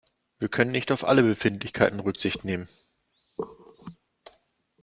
[0.39, 2.67] Wir können nicht auf alle Befindlichkeiten Rücksicht nehmen.